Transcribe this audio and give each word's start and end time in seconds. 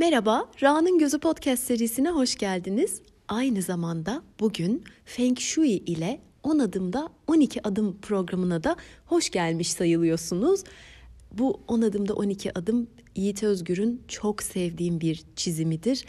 Merhaba, 0.00 0.46
Ra'nın 0.62 0.98
Gözü 0.98 1.18
Podcast 1.18 1.62
serisine 1.62 2.10
hoş 2.10 2.36
geldiniz. 2.36 3.02
Aynı 3.28 3.62
zamanda 3.62 4.22
bugün 4.40 4.84
Feng 5.04 5.38
Shui 5.38 5.68
ile 5.68 6.20
10 6.42 6.58
adımda 6.58 7.08
12 7.26 7.66
adım 7.68 8.00
programına 8.00 8.64
da 8.64 8.76
hoş 9.06 9.30
gelmiş 9.30 9.72
sayılıyorsunuz. 9.72 10.64
Bu 11.32 11.60
10 11.68 11.82
adımda 11.82 12.14
12 12.14 12.58
adım 12.58 12.88
Yiğit 13.16 13.42
Özgür'ün 13.42 14.02
çok 14.08 14.42
sevdiğim 14.42 15.00
bir 15.00 15.22
çizimidir. 15.36 16.04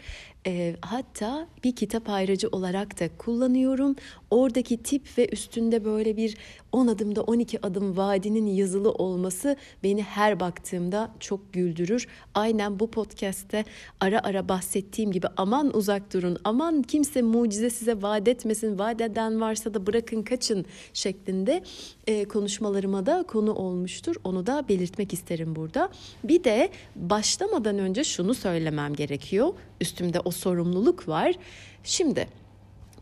E, 0.46 0.76
hatta 0.80 1.46
bir 1.64 1.76
kitap 1.76 2.08
ayrıcı 2.08 2.48
olarak 2.48 3.00
da 3.00 3.08
kullanıyorum. 3.18 3.96
Oradaki 4.30 4.82
tip 4.82 5.18
ve 5.18 5.28
üstünde 5.32 5.84
böyle 5.84 6.16
bir 6.16 6.36
10 6.72 6.86
adımda 6.86 7.22
12 7.22 7.66
adım 7.66 7.96
vadinin 7.96 8.46
yazılı 8.46 8.92
olması 8.92 9.56
beni 9.82 10.02
her 10.02 10.40
baktığımda 10.40 11.10
çok 11.20 11.52
güldürür. 11.52 12.06
Aynen 12.34 12.80
bu 12.80 12.90
podcast'te 12.90 13.64
ara 14.00 14.20
ara 14.24 14.48
bahsettiğim 14.48 15.12
gibi 15.12 15.26
aman 15.36 15.76
uzak 15.76 16.12
durun, 16.12 16.38
aman 16.44 16.82
kimse 16.82 17.22
mucize 17.22 17.70
size 17.70 18.02
vaat 18.02 18.28
etmesin, 18.28 18.78
vaat 18.78 19.00
eden 19.00 19.40
varsa 19.40 19.74
da 19.74 19.86
bırakın 19.86 20.22
kaçın 20.22 20.64
şeklinde 20.94 21.62
e, 22.06 22.24
konuşmalarıma 22.24 23.06
da 23.06 23.24
konu 23.28 23.54
olmuştur. 23.54 24.16
Onu 24.24 24.46
da 24.46 24.64
belirtmek 24.68 25.12
isterim 25.12 25.56
burada. 25.56 25.88
Bir 26.24 26.44
de 26.44 26.70
başlamadan 26.96 27.78
önce 27.78 28.04
şunu 28.04 28.34
söylemem 28.34 28.94
gerekiyor. 28.94 29.52
Üstümde 29.80 30.20
o 30.20 30.31
sorumluluk 30.32 31.08
var. 31.08 31.34
Şimdi 31.84 32.28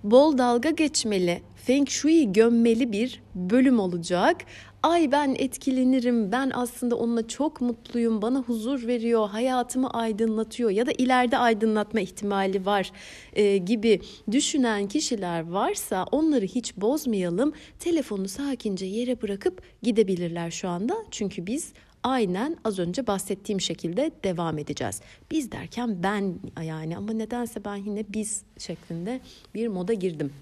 bol 0.05 0.39
dalga 0.39 0.71
geçmeli, 0.71 1.43
feng 1.57 1.89
shui 1.89 2.33
gömmeli 2.33 2.93
bir 2.93 3.23
bölüm 3.35 3.81
olacak. 3.81 4.37
Ay 4.83 5.13
ben 5.13 5.37
etkilenirim, 5.39 6.33
ben 6.33 6.51
aslında 6.55 6.97
onunla 6.97 7.29
çok 7.29 7.61
mutluyum, 7.61 8.23
bana 8.23 8.39
huzur 8.39 8.87
veriyor, 8.87 9.29
hayatımı 9.29 9.91
aydınlatıyor 9.91 10.71
ya 10.71 10.87
da 10.87 10.93
ileride 10.99 11.39
aydınlatma 11.39 12.01
ihtimali 12.01 12.67
var 12.67 12.93
e, 13.33 13.57
gibi 13.57 14.01
düşünen 14.31 14.89
kişiler 14.89 15.51
varsa 15.51 16.05
onları 16.13 16.45
hiç 16.45 16.77
bozmayalım. 16.77 17.53
Telefonu 17.79 18.29
sakince 18.29 18.87
yere 18.87 19.23
bırakıp 19.23 19.63
gidebilirler 19.83 20.51
şu 20.51 20.69
anda. 20.69 20.95
Çünkü 21.11 21.47
biz 21.47 21.73
aynen 22.03 22.57
az 22.65 22.79
önce 22.79 23.07
bahsettiğim 23.07 23.61
şekilde 23.61 24.11
devam 24.25 24.59
edeceğiz. 24.59 25.01
Biz 25.31 25.53
derken 25.53 26.03
ben 26.03 26.35
yani 26.63 26.97
ama 26.97 27.13
nedense 27.13 27.65
ben 27.65 27.77
yine 27.77 28.05
biz 28.09 28.43
şeklinde 28.59 29.21
bir 29.55 29.69
moda 29.69 29.93
girdim. 29.93 30.33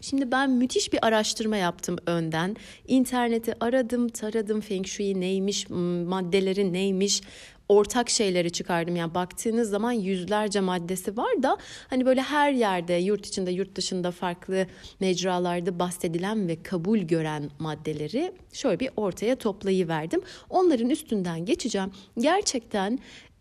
Şimdi 0.00 0.30
ben 0.30 0.50
müthiş 0.50 0.92
bir 0.92 1.06
araştırma 1.06 1.56
yaptım 1.56 1.96
önden. 2.06 2.56
İnterneti 2.88 3.54
aradım, 3.60 4.08
taradım 4.08 4.60
Feng 4.60 4.86
Shui 4.86 5.20
neymiş, 5.20 5.70
maddeleri 6.06 6.72
neymiş, 6.72 7.22
ortak 7.70 8.10
şeyleri 8.10 8.50
çıkardım. 8.50 8.96
Yani 8.96 9.14
baktığınız 9.14 9.70
zaman 9.70 9.92
yüzlerce 9.92 10.60
maddesi 10.60 11.16
var 11.16 11.42
da 11.42 11.56
hani 11.88 12.06
böyle 12.06 12.22
her 12.22 12.52
yerde 12.52 12.94
yurt 12.94 13.26
içinde 13.26 13.50
yurt 13.50 13.74
dışında 13.74 14.10
farklı 14.10 14.66
mecralarda 15.00 15.78
bahsedilen 15.78 16.48
ve 16.48 16.62
kabul 16.62 16.98
gören 16.98 17.50
maddeleri 17.58 18.32
şöyle 18.52 18.80
bir 18.80 18.90
ortaya 18.96 19.36
toplayıverdim. 19.36 20.20
Onların 20.48 20.90
üstünden 20.90 21.44
geçeceğim. 21.44 21.90
Gerçekten 22.18 22.98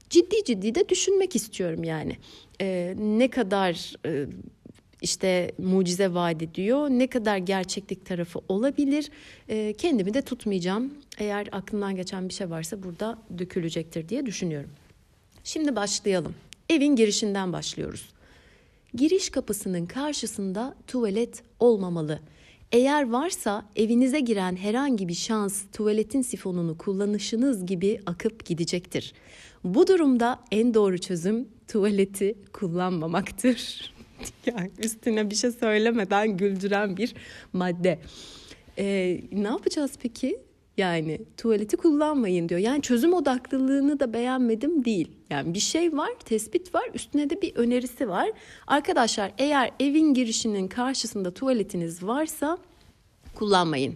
ciddi 0.09 0.43
ciddi 0.45 0.75
de 0.75 0.89
düşünmek 0.89 1.35
istiyorum 1.35 1.83
yani. 1.83 2.17
Ee, 2.61 2.95
ne 2.97 3.29
kadar 3.29 3.93
e, 4.05 4.25
işte 5.01 5.51
mucize 5.57 6.13
vaat 6.13 6.43
ediyor. 6.43 6.89
Ne 6.89 7.07
kadar 7.07 7.37
gerçeklik 7.37 8.05
tarafı 8.05 8.39
olabilir? 8.47 9.09
E, 9.49 9.73
kendimi 9.73 10.13
de 10.13 10.21
tutmayacağım. 10.21 10.93
Eğer 11.17 11.47
aklımdan 11.51 11.95
geçen 11.95 12.29
bir 12.29 12.33
şey 12.33 12.49
varsa 12.49 12.83
burada 12.83 13.17
dökülecektir 13.37 14.09
diye 14.09 14.25
düşünüyorum. 14.25 14.69
Şimdi 15.43 15.75
başlayalım. 15.75 16.35
Evin 16.69 16.95
girişinden 16.95 17.53
başlıyoruz. 17.53 18.09
Giriş 18.93 19.29
kapısının 19.29 19.85
karşısında 19.85 20.75
tuvalet 20.87 21.43
olmamalı. 21.59 22.19
Eğer 22.71 23.09
varsa 23.09 23.65
evinize 23.75 24.19
giren 24.19 24.55
herhangi 24.55 25.07
bir 25.07 25.13
şans 25.13 25.63
tuvaletin 25.73 26.21
sifonunu 26.21 26.77
kullanışınız 26.77 27.65
gibi 27.65 27.99
akıp 28.05 28.45
gidecektir. 28.45 29.13
Bu 29.63 29.87
durumda 29.87 30.39
en 30.51 30.73
doğru 30.73 30.97
çözüm 30.97 31.47
tuvaleti 31.67 32.35
kullanmamaktır. 32.53 33.93
yani 34.45 34.71
üstüne 34.77 35.29
bir 35.29 35.35
şey 35.35 35.51
söylemeden 35.51 36.37
güldüren 36.37 36.97
bir 36.97 37.13
madde. 37.53 37.99
Ee, 38.77 39.21
ne 39.31 39.47
yapacağız 39.47 39.91
peki? 40.01 40.39
Yani 40.77 41.21
tuvaleti 41.37 41.77
kullanmayın 41.77 42.49
diyor. 42.49 42.59
Yani 42.59 42.81
çözüm 42.81 43.13
odaklılığını 43.13 43.99
da 43.99 44.13
beğenmedim 44.13 44.85
değil. 44.85 45.11
Yani 45.29 45.53
bir 45.53 45.59
şey 45.59 45.97
var, 45.97 46.09
tespit 46.25 46.75
var, 46.75 46.89
üstüne 46.93 47.29
de 47.29 47.41
bir 47.41 47.55
önerisi 47.55 48.09
var. 48.09 48.29
Arkadaşlar 48.67 49.31
eğer 49.37 49.71
evin 49.79 50.13
girişinin 50.13 50.67
karşısında 50.67 51.33
tuvaletiniz 51.33 52.03
varsa 52.03 52.57
kullanmayın. 53.35 53.95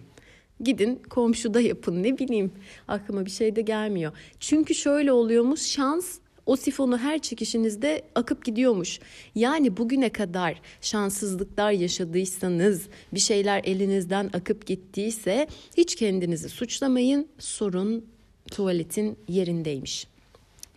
Gidin 0.60 1.02
komşuda 1.10 1.60
yapın 1.60 2.02
ne 2.02 2.18
bileyim 2.18 2.52
aklıma 2.88 3.26
bir 3.26 3.30
şey 3.30 3.56
de 3.56 3.62
gelmiyor. 3.62 4.12
Çünkü 4.40 4.74
şöyle 4.74 5.12
oluyormuş 5.12 5.60
şans 5.60 6.18
o 6.46 6.56
sifonu 6.56 6.98
her 6.98 7.18
çekişinizde 7.18 8.02
akıp 8.14 8.44
gidiyormuş. 8.44 9.00
Yani 9.34 9.76
bugüne 9.76 10.08
kadar 10.08 10.60
şanssızlıklar 10.80 11.72
yaşadıysanız, 11.72 12.82
bir 13.14 13.20
şeyler 13.20 13.62
elinizden 13.64 14.30
akıp 14.32 14.66
gittiyse 14.66 15.46
hiç 15.76 15.94
kendinizi 15.94 16.48
suçlamayın. 16.48 17.28
Sorun 17.38 18.04
tuvaletin 18.50 19.18
yerindeymiş. 19.28 20.06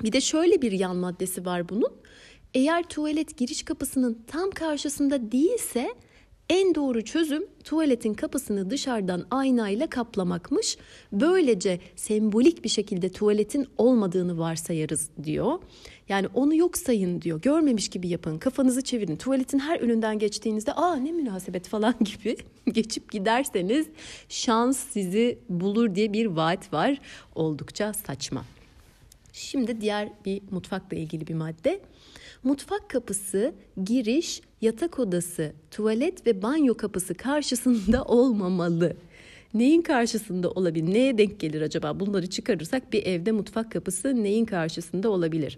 Bir 0.03 0.11
de 0.11 0.22
şöyle 0.22 0.61
bir 0.61 0.72
yan 0.72 0.95
maddesi 0.95 1.45
var 1.45 1.69
bunun. 1.69 1.91
Eğer 2.53 2.83
tuvalet 2.83 3.38
giriş 3.38 3.63
kapısının 3.63 4.22
tam 4.27 4.51
karşısında 4.51 5.31
değilse 5.31 5.95
en 6.50 6.75
doğru 6.75 7.06
çözüm 7.06 7.46
tuvaletin 7.63 8.13
kapısını 8.13 8.69
dışarıdan 8.69 9.25
aynayla 9.31 9.88
kaplamakmış. 9.88 10.78
Böylece 11.12 11.80
sembolik 11.96 12.63
bir 12.63 12.69
şekilde 12.69 13.09
tuvaletin 13.09 13.68
olmadığını 13.78 14.38
varsayarız 14.38 15.09
diyor. 15.24 15.59
Yani 16.09 16.28
onu 16.34 16.56
yok 16.56 16.78
sayın 16.78 17.22
diyor. 17.22 17.41
Görmemiş 17.41 17.90
gibi 17.90 18.07
yapın. 18.07 18.38
Kafanızı 18.38 18.81
çevirin. 18.81 19.16
Tuvaletin 19.16 19.59
her 19.59 19.80
önünden 19.80 20.19
geçtiğinizde 20.19 20.74
aa 20.74 20.96
ne 20.96 21.12
münasebet 21.12 21.68
falan 21.68 21.96
gibi 22.03 22.38
geçip 22.72 23.12
giderseniz 23.12 23.88
şans 24.30 24.78
sizi 24.78 25.40
bulur 25.50 25.96
diye 25.96 26.13
bir 26.13 26.25
vaat 26.25 26.74
var. 26.74 26.97
Oldukça 27.36 27.94
saçma. 27.94 28.46
Şimdi 29.34 29.81
diğer 29.81 30.09
bir 30.25 30.41
mutfakla 30.52 30.97
ilgili 30.97 31.28
bir 31.28 31.34
madde. 31.34 31.80
Mutfak 32.47 32.90
kapısı, 32.90 33.53
giriş, 33.84 34.41
yatak 34.62 35.00
odası, 35.00 35.53
tuvalet 35.72 36.28
ve 36.28 36.41
banyo 36.41 36.78
kapısı 36.78 37.13
karşısında 37.13 38.03
olmamalı. 38.06 38.94
Neyin 39.53 39.81
karşısında 39.81 40.52
olabilir? 40.52 40.94
Neye 40.94 41.18
denk 41.18 41.40
gelir 41.40 41.62
acaba? 41.62 42.00
Bunları 42.00 42.28
çıkarırsak 42.28 42.94
bir 42.94 43.06
evde 43.06 43.31
mutfak 43.31 43.72
kapısı 43.72 44.24
neyin 44.24 44.46
karşısında 44.46 45.09
olabilir? 45.09 45.57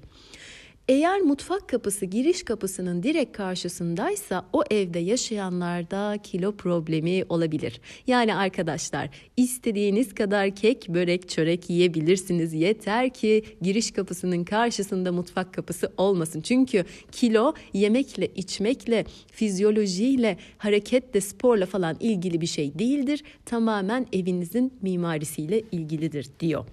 Eğer 0.90 1.22
mutfak 1.22 1.70
kapısı 1.70 2.06
giriş 2.06 2.44
kapısının 2.44 3.04
direkt 3.04 3.38
karşısındaysa 3.38 4.46
o 4.54 4.64
evde 4.72 5.00
yaşayanlarda 5.00 6.18
kilo 6.24 6.56
problemi 6.56 7.24
olabilir. 7.30 7.82
Yani 8.08 8.36
arkadaşlar 8.36 9.10
istediğiniz 9.38 10.16
kadar 10.16 10.56
kek, 10.56 10.90
börek, 10.90 11.30
çörek 11.30 11.70
yiyebilirsiniz. 11.70 12.54
Yeter 12.54 13.10
ki 13.10 13.44
giriş 13.62 13.92
kapısının 13.92 14.44
karşısında 14.44 15.12
mutfak 15.12 15.54
kapısı 15.54 15.94
olmasın. 15.98 16.42
Çünkü 16.42 16.86
kilo 17.12 17.54
yemekle, 17.74 18.28
içmekle, 18.36 19.06
fizyolojiyle, 19.32 20.38
hareketle, 20.58 21.22
sporla 21.22 21.66
falan 21.66 21.98
ilgili 22.00 22.42
bir 22.42 22.48
şey 22.48 22.80
değildir. 22.80 23.24
Tamamen 23.46 24.08
evinizin 24.13 24.74
mimarisiyle 24.81 25.62
ilgilidir 25.72 26.30
diyor. 26.40 26.66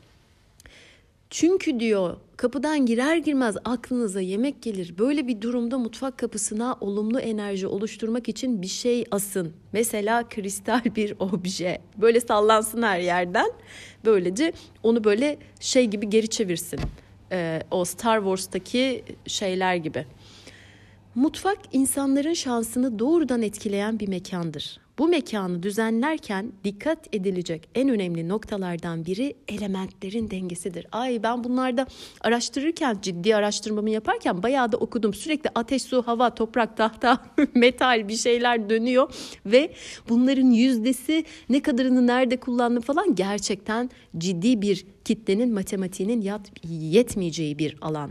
Çünkü 1.30 1.80
diyor 1.80 2.16
kapıdan 2.36 2.86
girer 2.86 3.16
girmez 3.16 3.56
aklınıza 3.64 4.20
yemek 4.20 4.62
gelir. 4.62 4.98
Böyle 4.98 5.28
bir 5.28 5.40
durumda 5.40 5.78
mutfak 5.78 6.18
kapısına 6.18 6.76
olumlu 6.80 7.20
enerji 7.20 7.66
oluşturmak 7.66 8.28
için 8.28 8.62
bir 8.62 8.66
şey 8.66 9.04
asın. 9.10 9.52
Mesela 9.72 10.28
kristal 10.28 10.84
bir 10.96 11.14
obje. 11.18 11.80
Böyle 11.96 12.20
sallansın 12.20 12.82
her 12.82 13.00
yerden. 13.00 13.50
Böylece 14.04 14.52
onu 14.82 15.04
böyle 15.04 15.38
şey 15.60 15.84
gibi 15.86 16.10
geri 16.10 16.28
çevirsin. 16.28 16.80
Ee, 17.32 17.62
o 17.70 17.84
Star 17.84 18.18
Wars'taki 18.18 19.04
şeyler 19.26 19.76
gibi. 19.76 20.06
Mutfak 21.16 21.58
insanların 21.72 22.32
şansını 22.32 22.98
doğrudan 22.98 23.42
etkileyen 23.42 24.00
bir 24.00 24.08
mekandır. 24.08 24.80
Bu 24.98 25.08
mekanı 25.08 25.62
düzenlerken 25.62 26.52
dikkat 26.64 27.14
edilecek 27.14 27.68
en 27.74 27.88
önemli 27.88 28.28
noktalardan 28.28 29.06
biri 29.06 29.36
elementlerin 29.48 30.30
dengesidir. 30.30 30.86
Ay 30.92 31.22
ben 31.22 31.44
bunlarda 31.44 31.86
araştırırken 32.20 32.98
ciddi 33.02 33.36
araştırmamı 33.36 33.90
yaparken 33.90 34.42
bayağı 34.42 34.72
da 34.72 34.76
okudum. 34.76 35.14
Sürekli 35.14 35.50
ateş, 35.54 35.82
su, 35.82 36.02
hava, 36.02 36.34
toprak, 36.34 36.76
tahta, 36.76 37.26
metal 37.54 38.08
bir 38.08 38.16
şeyler 38.16 38.70
dönüyor 38.70 39.14
ve 39.46 39.72
bunların 40.08 40.50
yüzdesi 40.50 41.24
ne 41.48 41.62
kadarını 41.62 42.06
nerede 42.06 42.36
kullandım 42.36 42.82
falan 42.82 43.14
gerçekten 43.14 43.90
ciddi 44.18 44.62
bir 44.62 44.86
kitlenin 45.04 45.54
matematiğinin 45.54 46.32
yetmeyeceği 46.64 47.58
bir 47.58 47.76
alan 47.80 48.10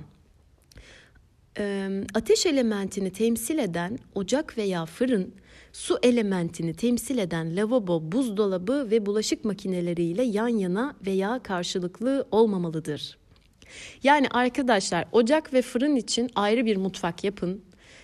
ateş 2.13 2.45
elementini 2.45 3.11
temsil 3.11 3.57
eden 3.57 3.99
ocak 4.15 4.57
veya 4.57 4.85
fırın, 4.85 5.33
su 5.73 5.97
elementini 6.03 6.73
temsil 6.73 7.17
eden 7.17 7.55
lavabo, 7.55 8.11
buzdolabı 8.11 8.87
ve 8.91 9.05
bulaşık 9.05 9.45
makineleriyle 9.45 10.23
yan 10.23 10.47
yana 10.47 10.95
veya 11.05 11.39
karşılıklı 11.43 12.27
olmamalıdır. 12.31 13.17
Yani 14.03 14.27
arkadaşlar 14.31 15.05
ocak 15.11 15.53
ve 15.53 15.61
fırın 15.61 15.95
için 15.95 16.29
ayrı 16.35 16.65
bir 16.65 16.77
mutfak 16.77 17.23
yapın. 17.23 17.61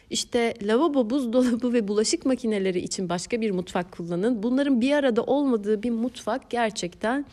İşte 0.10 0.54
lavabo, 0.64 1.10
buzdolabı 1.10 1.74
ve 1.74 1.88
bulaşık 1.88 2.26
makineleri 2.26 2.80
için 2.80 3.10
başka 3.10 3.42
bir 3.42 3.52
mutfak 3.52 3.92
kullanın. 3.92 4.44
Bunların 4.44 4.82
bir 4.82 4.92
arada 4.92 5.24
olmadığı 5.24 5.84
bir 5.84 5.90
mutfak 5.90 6.50
gerçekten 6.50 7.26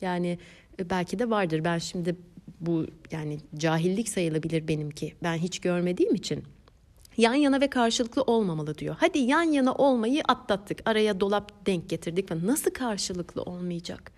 yani 0.00 0.38
e, 0.80 0.90
belki 0.90 1.18
de 1.18 1.30
vardır. 1.30 1.64
Ben 1.64 1.78
şimdi 1.78 2.16
bu 2.60 2.86
yani 3.10 3.38
cahillik 3.56 4.08
sayılabilir 4.08 4.68
benimki. 4.68 5.14
Ben 5.22 5.36
hiç 5.36 5.58
görmediğim 5.58 6.14
için. 6.14 6.44
Yan 7.16 7.34
yana 7.34 7.60
ve 7.60 7.70
karşılıklı 7.70 8.22
olmamalı 8.22 8.78
diyor. 8.78 8.96
Hadi 8.98 9.18
yan 9.18 9.42
yana 9.42 9.74
olmayı 9.74 10.22
atlattık. 10.28 10.78
Araya 10.84 11.20
dolap 11.20 11.66
denk 11.66 11.88
getirdik 11.88 12.30
ve 12.30 12.46
nasıl 12.46 12.70
karşılıklı 12.70 13.42
olmayacak? 13.42 14.12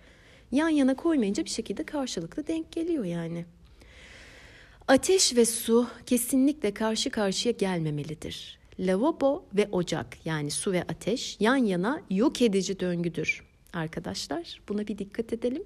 Yan 0.52 0.68
yana 0.68 0.96
koymayınca 0.96 1.44
bir 1.44 1.50
şekilde 1.50 1.84
karşılıklı 1.84 2.46
denk 2.46 2.72
geliyor 2.72 3.04
yani. 3.04 3.44
Ateş 4.88 5.36
ve 5.36 5.44
su 5.44 5.86
kesinlikle 6.06 6.74
karşı 6.74 7.10
karşıya 7.10 7.52
gelmemelidir. 7.52 8.58
Lavabo 8.78 9.44
ve 9.54 9.68
ocak 9.72 10.26
yani 10.26 10.50
su 10.50 10.72
ve 10.72 10.82
ateş 10.82 11.36
yan 11.40 11.56
yana 11.56 12.02
yok 12.10 12.42
edici 12.42 12.80
döngüdür. 12.80 13.42
Arkadaşlar 13.72 14.60
buna 14.68 14.86
bir 14.86 14.98
dikkat 14.98 15.32
edelim. 15.32 15.62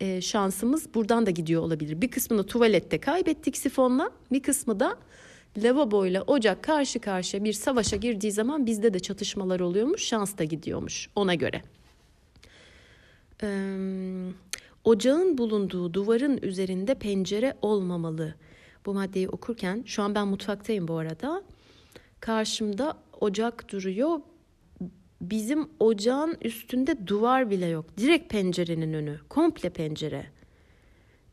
Ee, 0.00 0.20
şansımız 0.20 0.94
buradan 0.94 1.26
da 1.26 1.30
gidiyor 1.30 1.62
olabilir. 1.62 2.00
Bir 2.00 2.10
kısmını 2.10 2.46
tuvalette 2.46 2.98
kaybettik 2.98 3.56
sifonla 3.56 4.10
bir 4.32 4.42
kısmı 4.42 4.80
da 4.80 4.98
lavabo 5.58 6.06
ile 6.06 6.22
ocak 6.22 6.62
karşı 6.62 6.98
karşıya 6.98 7.44
bir 7.44 7.52
savaşa 7.52 7.96
girdiği 7.96 8.32
zaman 8.32 8.66
bizde 8.66 8.94
de 8.94 9.00
çatışmalar 9.00 9.60
oluyormuş 9.60 10.02
şans 10.02 10.38
da 10.38 10.44
gidiyormuş 10.44 11.08
ona 11.16 11.34
göre. 11.34 11.62
Ee, 13.42 13.48
Ocağın 14.84 15.38
bulunduğu 15.38 15.94
duvarın 15.94 16.38
üzerinde 16.42 16.94
pencere 16.94 17.56
olmamalı. 17.62 18.34
Bu 18.86 18.94
maddeyi 18.94 19.28
okurken 19.28 19.82
şu 19.86 20.02
an 20.02 20.14
ben 20.14 20.28
mutfaktayım 20.28 20.88
bu 20.88 20.96
arada. 20.96 21.42
Karşımda 22.20 22.96
ocak 23.20 23.72
duruyor. 23.72 24.20
Bizim 25.22 25.68
ocağın 25.80 26.36
üstünde 26.42 27.06
duvar 27.06 27.50
bile 27.50 27.66
yok. 27.66 27.84
Direkt 27.98 28.30
pencerenin 28.30 28.92
önü. 28.92 29.18
Komple 29.28 29.70
pencere. 29.70 30.26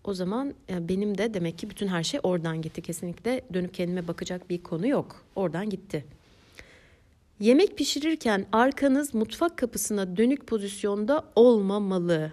O 0.04 0.14
zaman 0.14 0.54
benim 0.70 1.18
de 1.18 1.34
demek 1.34 1.58
ki 1.58 1.70
bütün 1.70 1.88
her 1.88 2.04
şey 2.04 2.20
oradan 2.24 2.62
gitti. 2.62 2.82
Kesinlikle 2.82 3.42
dönüp 3.54 3.74
kendime 3.74 4.08
bakacak 4.08 4.50
bir 4.50 4.64
konu 4.64 4.88
yok. 4.88 5.26
Oradan 5.36 5.70
gitti. 5.70 6.06
Yemek 7.40 7.78
pişirirken 7.78 8.46
arkanız 8.52 9.14
mutfak 9.14 9.58
kapısına 9.58 10.18
dönük 10.18 10.48
pozisyonda 10.48 11.24
olmamalı. 11.36 12.32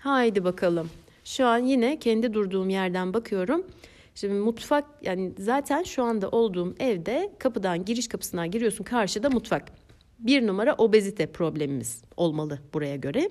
Haydi 0.00 0.44
bakalım. 0.44 0.90
Şu 1.24 1.46
an 1.46 1.58
yine 1.58 1.98
kendi 1.98 2.34
durduğum 2.34 2.70
yerden 2.70 3.14
bakıyorum. 3.14 3.66
Şimdi 4.14 4.34
mutfak 4.34 4.84
yani 5.02 5.32
zaten 5.38 5.82
şu 5.82 6.02
anda 6.02 6.28
olduğum 6.28 6.74
evde 6.80 7.32
kapıdan 7.38 7.84
giriş 7.84 8.08
kapısından 8.08 8.50
giriyorsun 8.50 8.84
karşıda 8.84 9.30
mutfak. 9.30 9.87
Bir 10.18 10.46
numara 10.46 10.74
obezite 10.74 11.26
problemimiz 11.26 12.02
olmalı 12.16 12.58
buraya 12.74 12.96
göre. 12.96 13.30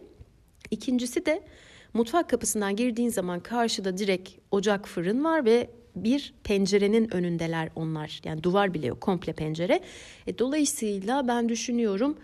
İkincisi 0.72 1.26
de 1.26 1.44
mutfak 1.94 2.30
kapısından 2.30 2.76
girdiğin 2.76 3.10
zaman 3.10 3.40
karşıda 3.40 3.98
direkt 3.98 4.30
ocak 4.52 4.88
fırın 4.88 5.24
var 5.24 5.46
ve 5.46 5.70
bir 5.96 6.34
pencerenin 6.44 7.14
önündeler 7.14 7.70
onlar. 7.76 8.22
Yani 8.24 8.44
duvar 8.44 8.74
bile 8.74 8.88
yok 8.88 9.02
komple 9.02 9.34
pencere. 9.34 9.80
E, 10.28 10.40
dolayısıyla 10.40 11.28
ben 11.28 11.50
düşünüyorum 11.50 12.18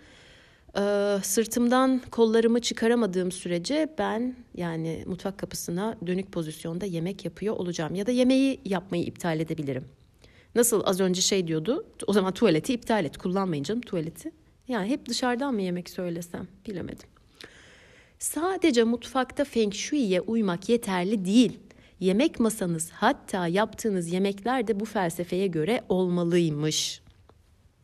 ee, 0.78 1.18
sırtımdan 1.22 2.02
kollarımı 2.10 2.60
çıkaramadığım 2.60 3.32
sürece 3.32 3.94
ben 3.98 4.36
yani 4.54 5.04
mutfak 5.06 5.38
kapısına 5.38 5.96
dönük 6.06 6.32
pozisyonda 6.32 6.86
yemek 6.86 7.24
yapıyor 7.24 7.56
olacağım. 7.56 7.94
Ya 7.94 8.06
da 8.06 8.10
yemeği 8.10 8.60
yapmayı 8.64 9.04
iptal 9.04 9.40
edebilirim. 9.40 9.84
Nasıl 10.54 10.82
az 10.84 11.00
önce 11.00 11.20
şey 11.20 11.46
diyordu 11.46 11.86
o 12.06 12.12
zaman 12.12 12.34
tuvaleti 12.34 12.72
iptal 12.74 13.04
et 13.04 13.18
kullanmayın 13.18 13.62
canım 13.62 13.80
tuvaleti. 13.80 14.30
Yani 14.68 14.88
hep 14.88 15.06
dışarıdan 15.08 15.54
mı 15.54 15.62
yemek 15.62 15.90
söylesem 15.90 16.48
bilemedim. 16.66 17.08
Sadece 18.18 18.84
mutfakta 18.84 19.44
Feng 19.44 19.74
Shui'ye 19.74 20.20
uymak 20.20 20.68
yeterli 20.68 21.24
değil. 21.24 21.58
Yemek 22.00 22.40
masanız 22.40 22.90
hatta 22.90 23.46
yaptığınız 23.46 24.12
yemekler 24.12 24.66
de 24.66 24.80
bu 24.80 24.84
felsefeye 24.84 25.46
göre 25.46 25.80
olmalıymış. 25.88 27.00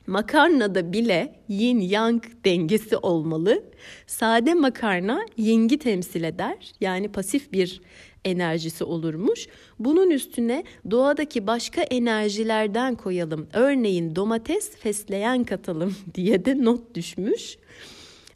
Makarnada 0.07 0.93
bile 0.93 1.41
yin 1.49 1.81
yang 1.81 2.25
dengesi 2.45 2.97
olmalı. 2.97 3.65
Sade 4.07 4.55
makarna 4.55 5.21
yingi 5.37 5.79
temsil 5.79 6.23
eder. 6.23 6.73
Yani 6.81 7.13
pasif 7.13 7.53
bir 7.53 7.81
enerjisi 8.25 8.85
olurmuş. 8.85 9.47
Bunun 9.79 10.11
üstüne 10.11 10.65
doğadaki 10.91 11.47
başka 11.47 11.83
enerjilerden 11.83 12.95
koyalım. 12.95 13.49
Örneğin 13.53 14.17
domates, 14.17 14.77
fesleğen 14.77 15.45
katalım 15.45 15.97
diye 16.15 16.45
de 16.45 16.65
not 16.65 16.95
düşmüş. 16.95 17.59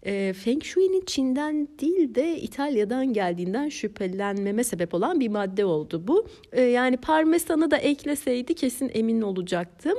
E, 0.06 0.32
Feng 0.32 0.64
Shui'nin 0.64 1.04
Çin'den 1.06 1.68
değil 1.80 2.14
de 2.14 2.40
İtalya'dan 2.40 3.12
geldiğinden 3.12 3.68
şüphelenmeme 3.68 4.64
sebep 4.64 4.94
olan 4.94 5.20
bir 5.20 5.28
madde 5.28 5.64
oldu 5.64 6.02
bu. 6.06 6.26
E, 6.52 6.62
yani 6.62 6.96
parmesanı 6.96 7.70
da 7.70 7.76
ekleseydi 7.76 8.54
kesin 8.54 8.90
emin 8.94 9.20
olacaktım. 9.20 9.98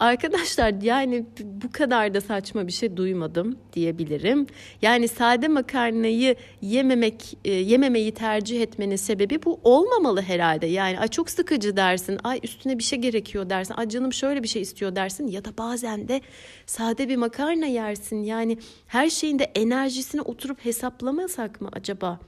Arkadaşlar 0.00 0.82
yani 0.82 1.26
bu 1.42 1.72
kadar 1.72 2.14
da 2.14 2.20
saçma 2.20 2.66
bir 2.66 2.72
şey 2.72 2.96
duymadım 2.96 3.58
diyebilirim. 3.72 4.46
Yani 4.82 5.08
sade 5.08 5.48
makarnayı 5.48 6.36
yememek 6.62 7.38
e, 7.44 7.52
yememeyi 7.52 8.12
tercih 8.14 8.62
etmenin 8.62 8.96
sebebi 8.96 9.42
bu 9.44 9.60
olmamalı 9.64 10.22
herhalde. 10.22 10.66
Yani 10.66 11.00
ay 11.00 11.08
çok 11.08 11.30
sıkıcı 11.30 11.76
dersin. 11.76 12.18
Ay 12.24 12.40
üstüne 12.42 12.78
bir 12.78 12.82
şey 12.82 12.98
gerekiyor 12.98 13.50
dersin. 13.50 13.74
Ay 13.76 13.88
canım 13.88 14.12
şöyle 14.12 14.42
bir 14.42 14.48
şey 14.48 14.62
istiyor 14.62 14.96
dersin 14.96 15.26
ya 15.26 15.44
da 15.44 15.58
bazen 15.58 16.08
de 16.08 16.20
sade 16.66 17.08
bir 17.08 17.16
makarna 17.16 17.66
yersin. 17.66 18.22
Yani 18.22 18.58
her 18.86 19.10
şeyin 19.10 19.38
de 19.38 19.44
enerjisini 19.44 20.22
oturup 20.22 20.64
hesaplamasak 20.64 21.60
mı 21.60 21.68
acaba? 21.72 22.20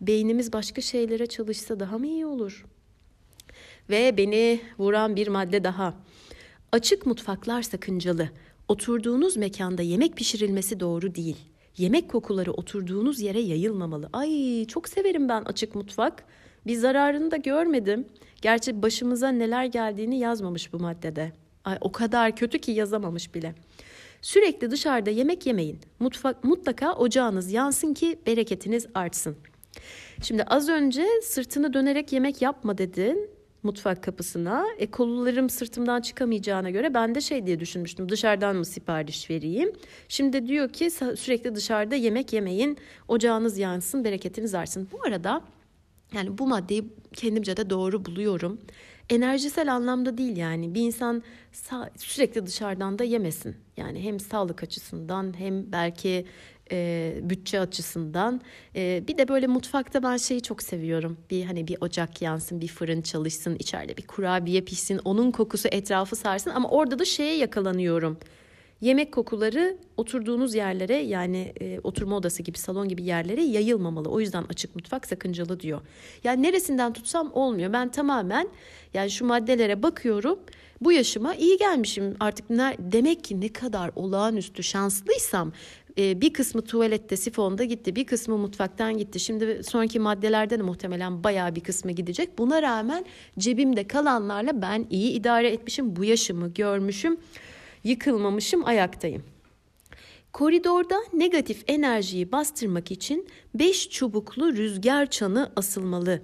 Beynimiz 0.00 0.52
başka 0.52 0.80
şeylere 0.80 1.26
çalışsa 1.26 1.80
daha 1.80 1.98
mı 1.98 2.06
iyi 2.06 2.26
olur? 2.26 2.64
Ve 3.90 4.16
beni 4.16 4.60
vuran 4.78 5.16
bir 5.16 5.28
madde 5.28 5.64
daha. 5.64 5.94
Açık 6.74 7.06
mutfaklar 7.06 7.62
sakıncalı. 7.62 8.28
Oturduğunuz 8.68 9.36
mekanda 9.36 9.82
yemek 9.82 10.16
pişirilmesi 10.16 10.80
doğru 10.80 11.14
değil. 11.14 11.36
Yemek 11.76 12.10
kokuları 12.10 12.52
oturduğunuz 12.52 13.20
yere 13.20 13.40
yayılmamalı. 13.40 14.08
Ay 14.12 14.64
çok 14.64 14.88
severim 14.88 15.28
ben 15.28 15.42
açık 15.42 15.74
mutfak. 15.74 16.24
Bir 16.66 16.74
zararını 16.74 17.30
da 17.30 17.36
görmedim. 17.36 18.08
Gerçi 18.42 18.82
başımıza 18.82 19.28
neler 19.28 19.64
geldiğini 19.64 20.18
yazmamış 20.18 20.72
bu 20.72 20.78
maddede. 20.78 21.32
Ay 21.64 21.78
o 21.80 21.92
kadar 21.92 22.36
kötü 22.36 22.58
ki 22.58 22.72
yazamamış 22.72 23.34
bile. 23.34 23.54
Sürekli 24.22 24.70
dışarıda 24.70 25.10
yemek 25.10 25.46
yemeyin. 25.46 25.78
Mutfak 26.00 26.44
mutlaka 26.44 26.94
ocağınız 26.94 27.52
yansın 27.52 27.94
ki 27.94 28.18
bereketiniz 28.26 28.86
artsın. 28.94 29.36
Şimdi 30.22 30.42
az 30.42 30.68
önce 30.68 31.06
sırtını 31.22 31.72
dönerek 31.72 32.12
yemek 32.12 32.42
yapma 32.42 32.78
dedin 32.78 33.33
mutfak 33.64 34.02
kapısına. 34.02 34.66
E, 34.78 34.90
kollarım 34.90 35.50
sırtımdan 35.50 36.00
çıkamayacağına 36.00 36.70
göre 36.70 36.94
ben 36.94 37.14
de 37.14 37.20
şey 37.20 37.46
diye 37.46 37.60
düşünmüştüm. 37.60 38.08
Dışarıdan 38.08 38.56
mı 38.56 38.64
sipariş 38.64 39.30
vereyim? 39.30 39.72
Şimdi 40.08 40.46
diyor 40.46 40.68
ki 40.68 40.90
sürekli 40.90 41.54
dışarıda 41.54 41.94
yemek 41.94 42.32
yemeyin. 42.32 42.78
Ocağınız 43.08 43.58
yansın, 43.58 44.04
bereketiniz 44.04 44.54
artsın. 44.54 44.88
Bu 44.92 45.06
arada 45.06 45.42
yani 46.14 46.38
bu 46.38 46.46
maddeyi 46.46 46.84
kendimce 47.12 47.56
de 47.56 47.70
doğru 47.70 48.04
buluyorum. 48.04 48.60
Enerjisel 49.10 49.72
anlamda 49.74 50.18
değil 50.18 50.36
yani 50.36 50.74
bir 50.74 50.80
insan 50.80 51.22
sürekli 51.96 52.46
dışarıdan 52.46 52.98
da 52.98 53.04
yemesin. 53.04 53.56
Yani 53.76 54.02
hem 54.02 54.20
sağlık 54.20 54.62
açısından 54.62 55.38
hem 55.38 55.72
belki 55.72 56.26
e, 56.72 57.14
bütçe 57.22 57.60
açısından. 57.60 58.40
E, 58.76 59.04
bir 59.08 59.18
de 59.18 59.28
böyle 59.28 59.46
mutfakta 59.46 60.02
ben 60.02 60.16
şeyi 60.16 60.42
çok 60.42 60.62
seviyorum. 60.62 61.18
Bir 61.30 61.44
hani 61.44 61.68
bir 61.68 61.76
ocak 61.80 62.22
yansın, 62.22 62.60
bir 62.60 62.68
fırın 62.68 63.02
çalışsın, 63.02 63.56
içeride 63.58 63.96
bir 63.96 64.06
kurabiye 64.06 64.60
pişsin, 64.60 65.00
onun 65.04 65.30
kokusu 65.30 65.68
etrafı 65.72 66.16
sarsın 66.16 66.50
ama 66.50 66.68
orada 66.68 66.98
da 66.98 67.04
şeye 67.04 67.36
yakalanıyorum. 67.36 68.18
Yemek 68.80 69.12
kokuları 69.12 69.76
oturduğunuz 69.96 70.54
yerlere 70.54 70.96
yani 70.96 71.52
e, 71.60 71.80
oturma 71.80 72.16
odası 72.16 72.42
gibi 72.42 72.58
salon 72.58 72.88
gibi 72.88 73.02
yerlere 73.02 73.42
yayılmamalı. 73.42 74.08
O 74.08 74.20
yüzden 74.20 74.44
açık 74.48 74.76
mutfak 74.76 75.06
sakıncalı 75.06 75.60
diyor. 75.60 75.80
Yani 76.24 76.42
neresinden 76.42 76.92
tutsam 76.92 77.30
olmuyor. 77.32 77.72
Ben 77.72 77.90
tamamen 77.90 78.48
yani 78.94 79.10
şu 79.10 79.26
maddelere 79.26 79.82
bakıyorum. 79.82 80.38
Bu 80.80 80.92
yaşıma 80.92 81.34
iyi 81.34 81.58
gelmişim 81.58 82.16
artık 82.20 82.50
ne, 82.50 82.76
demek 82.78 83.24
ki 83.24 83.40
ne 83.40 83.48
kadar 83.48 83.90
olağanüstü 83.96 84.62
şanslıysam 84.62 85.52
e, 85.98 86.20
bir 86.20 86.32
kısmı 86.32 86.62
tuvalette 86.62 87.16
sifonda 87.16 87.64
gitti 87.64 87.96
bir 87.96 88.04
kısmı 88.04 88.38
mutfaktan 88.38 88.98
gitti. 88.98 89.20
Şimdi 89.20 89.64
sonraki 89.64 90.00
maddelerde 90.00 90.58
de 90.58 90.62
muhtemelen 90.62 91.24
bayağı 91.24 91.54
bir 91.54 91.60
kısmı 91.60 91.92
gidecek. 91.92 92.38
Buna 92.38 92.62
rağmen 92.62 93.04
cebimde 93.38 93.86
kalanlarla 93.86 94.62
ben 94.62 94.86
iyi 94.90 95.12
idare 95.12 95.48
etmişim 95.48 95.96
bu 95.96 96.04
yaşımı 96.04 96.54
görmüşüm 96.54 97.16
yıkılmamışım 97.84 98.64
ayaktayım. 98.64 99.22
Koridorda 100.32 100.96
negatif 101.12 101.64
enerjiyi 101.66 102.32
bastırmak 102.32 102.90
için 102.90 103.28
5 103.54 103.90
çubuklu 103.90 104.52
rüzgar 104.52 105.10
çanı 105.10 105.52
asılmalı. 105.56 106.22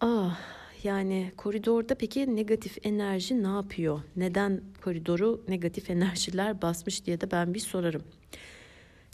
Ah 0.00 0.38
yani 0.84 1.32
koridorda 1.36 1.94
peki 1.94 2.36
negatif 2.36 2.78
enerji 2.82 3.42
ne 3.42 3.48
yapıyor? 3.48 4.00
Neden 4.16 4.60
koridoru 4.84 5.44
negatif 5.48 5.90
enerjiler 5.90 6.62
basmış 6.62 7.06
diye 7.06 7.20
de 7.20 7.30
ben 7.30 7.54
bir 7.54 7.60
sorarım. 7.60 8.02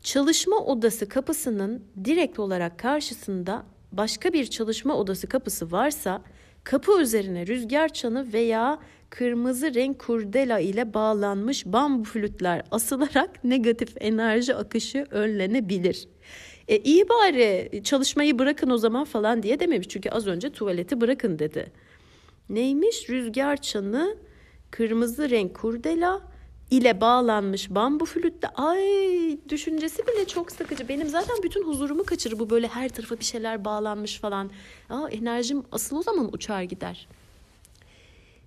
Çalışma 0.03 0.57
odası 0.57 1.09
kapısının 1.09 1.85
direkt 2.05 2.39
olarak 2.39 2.79
karşısında 2.79 3.67
başka 3.93 4.33
bir 4.33 4.47
çalışma 4.47 4.97
odası 4.97 5.27
kapısı 5.27 5.73
varsa 5.73 6.23
kapı 6.65 7.01
üzerine 7.01 7.47
rüzgar 7.47 7.93
çanı 7.93 8.33
veya 8.33 8.79
kırmızı 9.11 9.75
renk 9.75 9.99
kurdela 9.99 10.59
ile 10.59 10.95
bağlanmış 10.95 11.67
bambu 11.67 12.05
flütler 12.05 12.63
asılarak 12.71 13.45
negatif 13.45 13.89
enerji 14.01 14.55
akışı 14.55 15.07
önlenebilir. 15.11 16.09
E 16.69 16.79
iyi 16.79 17.09
bari 17.09 17.81
çalışmayı 17.85 18.39
bırakın 18.39 18.71
o 18.71 18.79
zaman 18.79 19.05
falan 19.05 19.43
diye 19.43 19.61
dememiş. 19.61 19.89
Çünkü 19.89 20.11
az 20.11 20.27
önce 20.27 20.51
tuvaleti 20.51 21.01
bırakın 21.01 21.39
dedi. 21.39 21.73
Neymiş? 22.49 23.11
Rüzgar 23.11 23.57
çanı, 23.57 24.17
kırmızı 24.71 25.31
renk 25.31 25.55
kurdela 25.55 26.21
ile 26.71 27.01
bağlanmış 27.01 27.71
bambu 27.71 28.05
flütte. 28.05 28.49
Ay 28.49 28.83
düşüncesi 29.49 30.07
bile 30.07 30.27
çok 30.27 30.53
sıkıcı. 30.53 30.89
Benim 30.89 31.09
zaten 31.09 31.37
bütün 31.43 31.65
huzurumu 31.65 32.05
kaçırır 32.05 32.39
bu 32.39 32.51
böyle 32.51 32.67
her 32.67 32.89
tarafa 32.89 33.19
bir 33.19 33.25
şeyler 33.25 33.65
bağlanmış 33.65 34.19
falan. 34.19 34.51
Aa, 34.91 35.09
enerjim 35.11 35.63
asıl 35.73 35.97
o 35.97 36.03
zaman 36.03 36.35
uçar 36.35 36.63
gider. 36.63 37.09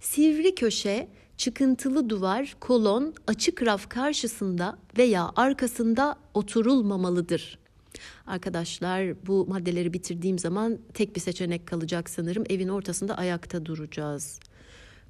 Sivri 0.02 0.56
köşe, 0.56 1.08
çıkıntılı 1.38 2.10
duvar, 2.10 2.56
kolon, 2.60 3.14
açık 3.28 3.66
raf 3.66 3.90
karşısında 3.90 4.78
veya 4.98 5.32
arkasında 5.36 6.16
oturulmamalıdır. 6.34 7.60
Arkadaşlar 8.28 9.28
bu 9.28 9.48
maddeleri 9.48 9.94
bitirdiğim 9.94 10.40
zaman 10.40 10.80
tek 10.94 11.16
bir 11.16 11.22
seçenek 11.22 11.68
kalacak 11.68 12.10
sanırım. 12.10 12.44
Evin 12.50 12.68
ortasında 12.68 13.18
ayakta 13.18 13.66
duracağız. 13.66 14.40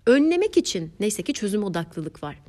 Önlemek 0.05 0.57
için 0.57 0.91
neyse 0.99 1.23
ki 1.23 1.33
çözüm 1.33 1.63
odaklılık 1.63 2.23
var. 2.23 2.39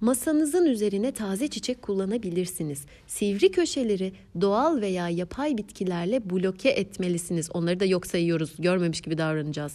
Masanızın 0.00 0.66
üzerine 0.66 1.12
taze 1.12 1.48
çiçek 1.48 1.82
kullanabilirsiniz. 1.82 2.84
Sivri 3.06 3.50
köşeleri 3.50 4.12
doğal 4.40 4.80
veya 4.80 5.08
yapay 5.08 5.58
bitkilerle 5.58 6.30
bloke 6.30 6.68
etmelisiniz. 6.68 7.50
Onları 7.50 7.80
da 7.80 7.84
yok 7.84 8.06
sayıyoruz. 8.06 8.52
Görmemiş 8.58 9.00
gibi 9.00 9.18
davranacağız. 9.18 9.72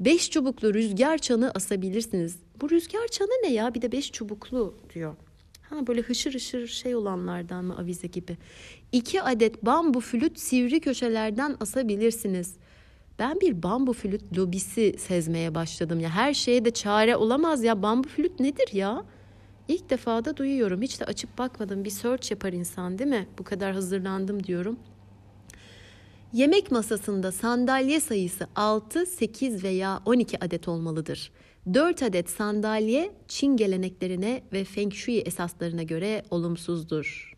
Beş 0.00 0.30
çubuklu 0.30 0.74
rüzgar 0.74 1.18
çanı 1.18 1.50
asabilirsiniz. 1.54 2.38
Bu 2.60 2.70
rüzgar 2.70 3.08
çanı 3.08 3.28
ne 3.42 3.52
ya? 3.52 3.74
Bir 3.74 3.82
de 3.82 3.92
beş 3.92 4.12
çubuklu 4.12 4.74
diyor. 4.94 5.16
Ha 5.62 5.86
böyle 5.86 6.00
hışır 6.00 6.34
hışır 6.34 6.66
şey 6.66 6.96
olanlardan 6.96 7.64
mı 7.64 7.78
avize 7.78 8.06
gibi. 8.06 8.36
İki 8.92 9.22
adet 9.22 9.66
bambu 9.66 10.00
flüt 10.00 10.38
sivri 10.38 10.80
köşelerden 10.80 11.56
asabilirsiniz. 11.60 12.56
Ben 13.18 13.40
bir 13.40 13.62
bambu 13.62 13.92
flüt 13.92 14.38
lobisi 14.38 14.94
sezmeye 14.98 15.54
başladım 15.54 16.00
ya. 16.00 16.10
Her 16.10 16.34
şeye 16.34 16.64
de 16.64 16.70
çare 16.70 17.16
olamaz 17.16 17.64
ya. 17.64 17.82
Bambu 17.82 18.08
flüt 18.08 18.40
nedir 18.40 18.68
ya? 18.72 19.04
İlk 19.68 19.90
defa 19.90 20.24
da 20.24 20.36
duyuyorum. 20.36 20.82
Hiç 20.82 21.00
de 21.00 21.04
açıp 21.04 21.38
bakmadım. 21.38 21.84
Bir 21.84 21.90
search 21.90 22.30
yapar 22.30 22.52
insan 22.52 22.98
değil 22.98 23.10
mi? 23.10 23.28
Bu 23.38 23.44
kadar 23.44 23.72
hazırlandım 23.72 24.44
diyorum. 24.44 24.78
Yemek 26.32 26.70
masasında 26.70 27.32
sandalye 27.32 28.00
sayısı 28.00 28.46
6, 28.56 29.06
8 29.06 29.64
veya 29.64 30.02
12 30.04 30.44
adet 30.44 30.68
olmalıdır. 30.68 31.30
4 31.74 32.02
adet 32.02 32.30
sandalye 32.30 33.12
Çin 33.28 33.56
geleneklerine 33.56 34.42
ve 34.52 34.64
Feng 34.64 34.94
Shui 34.94 35.18
esaslarına 35.18 35.82
göre 35.82 36.22
olumsuzdur. 36.30 37.36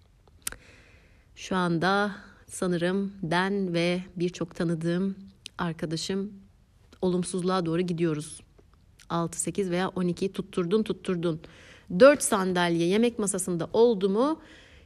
Şu 1.35 1.56
anda 1.56 2.16
sanırım 2.47 3.12
ben 3.23 3.75
ve 3.75 4.02
birçok 4.16 4.54
tanıdığım 4.54 5.16
arkadaşım 5.59 6.32
olumsuzluğa 7.02 7.66
doğru 7.66 7.80
gidiyoruz. 7.80 8.40
6, 9.09 9.40
8 9.40 9.70
veya 9.70 9.88
12 9.88 10.32
tutturdun 10.32 10.82
tutturdun. 10.82 11.40
4 12.00 12.23
sandalye 12.23 12.87
yemek 12.87 13.18
masasında 13.18 13.68
oldu 13.73 14.09
mu 14.09 14.40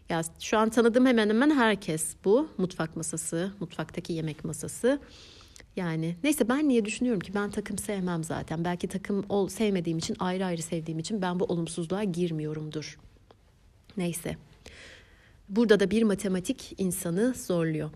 ya 0.09 0.23
şu 0.41 0.59
an 0.59 0.71
tanıdığım 0.71 1.07
hemen 1.07 1.29
hemen 1.29 1.51
herkes 1.51 2.15
bu 2.25 2.49
mutfak 2.59 2.97
masası, 2.97 3.53
mutfaktaki 3.61 4.13
yemek 4.13 4.45
masası. 4.45 5.01
Yani 5.77 6.17
neyse 6.25 6.49
ben 6.49 6.69
niye 6.69 6.85
düşünüyorum 6.85 7.21
ki 7.21 7.35
ben 7.35 7.51
takım 7.51 7.79
sevmem 7.79 8.25
zaten. 8.25 8.65
Belki 8.65 8.89
takım 8.89 9.25
ol 9.29 9.49
sevmediğim 9.49 9.99
için 9.99 10.17
ayrı 10.19 10.45
ayrı 10.45 10.63
sevdiğim 10.63 10.99
için 10.99 11.23
ben 11.23 11.41
bu 11.41 11.45
olumsuzluğa 11.45 12.05
girmiyorumdur. 12.05 12.99
Neyse. 13.97 14.37
Burada 15.49 15.81
da 15.81 15.91
bir 15.91 16.03
matematik 16.03 16.75
insanı 16.79 17.35
zorluyor. 17.35 17.91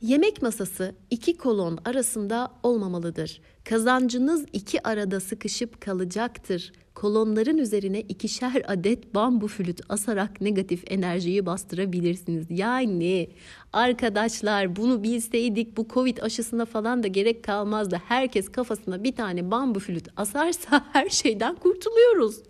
Yemek 0.00 0.42
masası 0.42 0.94
iki 1.10 1.36
kolon 1.36 1.78
arasında 1.84 2.52
olmamalıdır. 2.62 3.40
Kazancınız 3.64 4.46
iki 4.52 4.88
arada 4.88 5.20
sıkışıp 5.20 5.80
kalacaktır. 5.80 6.72
Kolonların 7.00 7.58
üzerine 7.58 8.00
ikişer 8.00 8.62
adet 8.66 9.14
bambu 9.14 9.48
flüt 9.48 9.80
asarak 9.88 10.40
negatif 10.40 10.84
enerjiyi 10.86 11.46
bastırabilirsiniz. 11.46 12.46
Yani 12.50 13.28
arkadaşlar 13.72 14.76
bunu 14.76 15.02
bilseydik 15.02 15.76
bu 15.76 15.86
covid 15.94 16.18
aşısına 16.18 16.64
falan 16.64 17.02
da 17.02 17.06
gerek 17.06 17.44
kalmazdı. 17.44 18.00
Herkes 18.08 18.52
kafasına 18.52 19.04
bir 19.04 19.12
tane 19.12 19.50
bambu 19.50 19.78
flüt 19.80 20.08
asarsa 20.16 20.84
her 20.92 21.08
şeyden 21.08 21.54
kurtuluyoruz. 21.54 22.42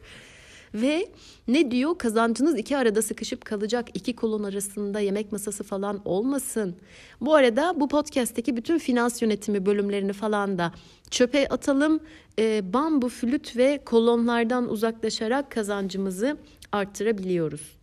Ve 0.75 1.09
ne 1.49 1.71
diyor? 1.71 1.99
Kazancınız 1.99 2.59
iki 2.59 2.77
arada 2.77 3.03
sıkışıp 3.03 3.45
kalacak. 3.45 3.89
iki 3.95 4.17
kolon 4.17 4.45
arasında 4.45 5.01
yemek 5.01 5.33
masası 5.33 5.65
falan 5.65 6.01
olmasın. 6.05 6.77
Bu 7.21 7.35
arada 7.35 7.75
bu 7.81 7.89
podcast'teki 7.89 8.57
bütün 8.57 8.79
finans 8.79 9.23
yönetimi 9.23 9.67
bölümlerini 9.67 10.13
falan 10.13 10.59
da 10.59 10.73
çöpe 11.11 11.49
atalım. 11.49 12.01
E, 12.39 12.73
bambu, 12.73 13.09
flüt 13.09 13.57
ve 13.57 13.81
kolonlardan 13.85 14.71
uzaklaşarak 14.71 15.51
kazancımızı 15.51 16.37
arttırabiliyoruz. 16.73 17.79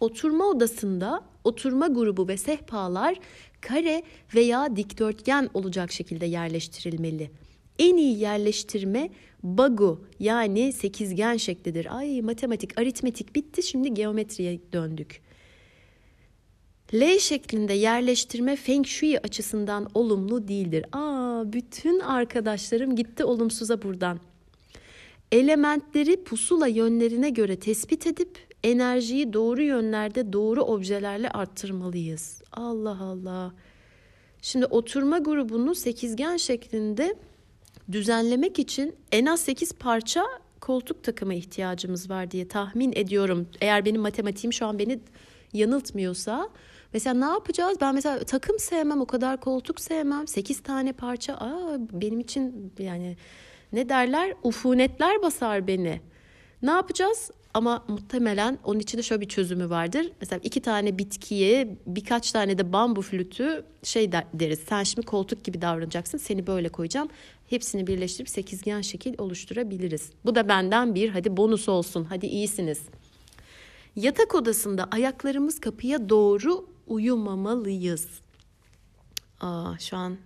Oturma 0.00 0.44
odasında 0.44 1.22
oturma 1.44 1.88
grubu 1.88 2.28
ve 2.28 2.36
sehpalar 2.36 3.14
kare 3.60 4.02
veya 4.34 4.76
dikdörtgen 4.76 5.50
olacak 5.54 5.92
şekilde 5.92 6.26
yerleştirilmeli. 6.26 7.30
En 7.80 7.96
iyi 7.96 8.18
yerleştirme 8.18 9.10
bagu 9.42 10.04
yani 10.18 10.72
sekizgen 10.72 11.36
şeklidir. 11.36 11.98
Ay 11.98 12.20
matematik, 12.20 12.80
aritmetik 12.80 13.34
bitti 13.34 13.62
şimdi 13.62 13.94
geometriye 13.94 14.60
döndük. 14.72 15.20
L 16.94 17.18
şeklinde 17.18 17.72
yerleştirme 17.72 18.56
Feng 18.56 18.86
Shui 18.86 19.18
açısından 19.18 19.88
olumlu 19.94 20.48
değildir. 20.48 20.84
Aa 20.92 21.52
bütün 21.52 22.00
arkadaşlarım 22.00 22.96
gitti 22.96 23.24
olumsuza 23.24 23.82
buradan. 23.82 24.20
Elementleri 25.32 26.24
pusula 26.24 26.66
yönlerine 26.66 27.30
göre 27.30 27.56
tespit 27.56 28.06
edip 28.06 28.38
enerjiyi 28.64 29.32
doğru 29.32 29.62
yönlerde 29.62 30.32
doğru 30.32 30.62
objelerle 30.62 31.30
arttırmalıyız. 31.30 32.42
Allah 32.52 32.98
Allah. 33.00 33.54
Şimdi 34.42 34.66
oturma 34.66 35.18
grubunu 35.18 35.74
sekizgen 35.74 36.36
şeklinde 36.36 37.16
düzenlemek 37.92 38.58
için 38.58 38.96
en 39.12 39.26
az 39.26 39.40
8 39.40 39.72
parça 39.72 40.24
koltuk 40.60 41.04
takımı 41.04 41.34
ihtiyacımız 41.34 42.10
var 42.10 42.30
diye 42.30 42.48
tahmin 42.48 42.92
ediyorum. 42.96 43.48
Eğer 43.60 43.84
benim 43.84 44.00
matematiğim 44.00 44.52
şu 44.52 44.66
an 44.66 44.78
beni 44.78 45.00
yanıltmıyorsa. 45.52 46.48
Mesela 46.92 47.14
ne 47.14 47.32
yapacağız? 47.32 47.78
Ben 47.80 47.94
mesela 47.94 48.18
takım 48.18 48.58
sevmem, 48.58 49.00
o 49.00 49.06
kadar 49.06 49.40
koltuk 49.40 49.80
sevmem. 49.80 50.26
8 50.28 50.62
tane 50.62 50.92
parça 50.92 51.34
aa, 51.34 51.78
benim 51.92 52.20
için 52.20 52.72
yani 52.78 53.16
ne 53.72 53.88
derler? 53.88 54.34
Ufunetler 54.42 55.22
basar 55.22 55.66
beni. 55.66 56.00
Ne 56.62 56.70
yapacağız? 56.70 57.30
Ama 57.54 57.84
muhtemelen 57.88 58.58
onun 58.64 58.78
içinde 58.80 59.02
şöyle 59.02 59.20
bir 59.20 59.28
çözümü 59.28 59.70
vardır. 59.70 60.12
Mesela 60.20 60.40
iki 60.42 60.60
tane 60.60 60.98
bitkiye 60.98 61.76
birkaç 61.86 62.32
tane 62.32 62.58
de 62.58 62.72
bambu 62.72 63.02
flütü 63.02 63.64
şey 63.82 64.12
deriz. 64.12 64.58
Sen 64.68 64.82
şimdi 64.82 65.06
koltuk 65.06 65.44
gibi 65.44 65.62
davranacaksın. 65.62 66.18
Seni 66.18 66.46
böyle 66.46 66.68
koyacağım. 66.68 67.08
Hepsini 67.46 67.86
birleştirip 67.86 68.28
sekizgen 68.28 68.80
şekil 68.80 69.14
oluşturabiliriz. 69.18 70.10
Bu 70.24 70.34
da 70.34 70.48
benden 70.48 70.94
bir 70.94 71.08
hadi 71.08 71.36
bonus 71.36 71.68
olsun. 71.68 72.04
Hadi 72.04 72.26
iyisiniz. 72.26 72.80
Yatak 73.96 74.34
odasında 74.34 74.88
ayaklarımız 74.90 75.60
kapıya 75.60 76.08
doğru 76.08 76.66
uyumamalıyız. 76.86 78.08
Aa, 79.40 79.78
şu 79.78 79.96
an 79.96 80.16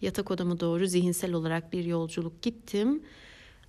yatak 0.00 0.30
odama 0.30 0.60
doğru 0.60 0.86
zihinsel 0.86 1.32
olarak 1.32 1.72
bir 1.72 1.84
yolculuk 1.84 2.42
gittim. 2.42 3.02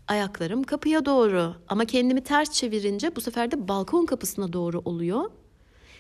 Ayaklarım 0.10 0.64
kapıya 0.64 1.06
doğru 1.06 1.56
ama 1.68 1.86
kendimi 1.86 2.24
ters 2.24 2.52
çevirince 2.52 3.16
bu 3.16 3.22
sefer 3.22 3.52
de 3.52 3.68
balkon 3.68 4.06
kapısına 4.06 4.54
doğru 4.54 4.82
oluyor. 4.86 5.32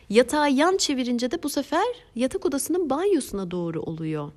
Yatağı 0.09 0.51
yan 0.51 0.77
çevirince 0.77 1.31
de 1.31 1.43
bu 1.43 1.49
sefer 1.49 1.85
yatak 2.15 2.45
odasının 2.45 2.89
banyosuna 2.89 3.51
doğru 3.51 3.81
oluyor. 3.81 4.31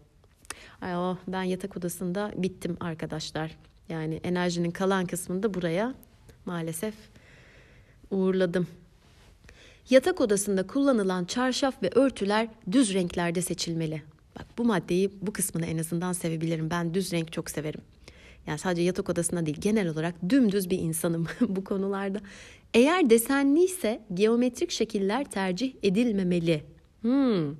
Ay 0.81 0.97
oh, 0.97 1.17
ben 1.29 1.43
yatak 1.43 1.77
odasında 1.77 2.33
bittim 2.37 2.77
arkadaşlar. 2.81 3.57
Yani 3.89 4.21
enerjinin 4.25 4.71
kalan 4.71 5.07
kısmını 5.07 5.43
da 5.43 5.55
buraya 5.55 5.95
maalesef 6.47 6.95
uğurladım. 8.11 8.67
Yatak 9.91 10.21
odasında 10.21 10.67
kullanılan 10.67 11.25
çarşaf 11.25 11.83
ve 11.83 11.91
örtüler 11.95 12.49
düz 12.73 12.95
renklerde 12.95 13.43
seçilmeli. 13.43 14.03
Bak 14.39 14.47
bu 14.59 14.65
maddeyi 14.65 15.11
bu 15.23 15.33
kısmını 15.33 15.67
en 15.67 15.79
azından 15.79 16.13
sevebilirim. 16.13 16.71
Ben 16.71 16.95
düz 16.95 17.13
renk 17.13 17.33
çok 17.33 17.51
severim. 17.51 17.81
Yani 18.47 18.59
sadece 18.59 18.83
yatak 18.83 19.11
odasında 19.11 19.47
değil 19.47 19.61
genel 19.61 19.89
olarak 19.89 20.15
dümdüz 20.29 20.71
bir 20.71 20.79
insanım 20.79 21.27
bu 21.41 21.65
konularda. 21.65 22.21
Eğer 22.75 23.11
desenliyse 23.11 24.03
geometrik 24.15 24.71
şekiller 24.71 25.25
tercih 25.25 25.75
edilmemeli. 25.83 26.65
Hmm. 27.01 27.55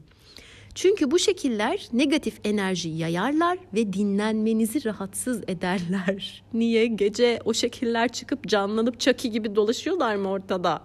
Çünkü 0.75 1.11
bu 1.11 1.19
şekiller 1.19 1.89
negatif 1.93 2.41
enerji 2.45 2.89
yayarlar 2.89 3.59
ve 3.75 3.93
dinlenmenizi 3.93 4.85
rahatsız 4.85 5.43
ederler. 5.49 6.43
Niye? 6.55 6.87
Gece 6.87 7.41
o 7.45 7.55
şekiller 7.55 8.09
çıkıp 8.09 8.49
canlanıp 8.49 9.01
çaki 9.01 9.31
gibi 9.31 9.57
dolaşıyorlar 9.57 10.17
mı 10.17 10.29
ortada? 10.29 10.83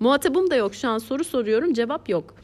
Muhatabım 0.00 0.50
da 0.50 0.56
yok 0.56 0.74
şu 0.74 0.88
an 0.88 0.98
soru 0.98 1.24
soruyorum 1.24 1.72
cevap 1.72 2.08
yok. 2.08 2.34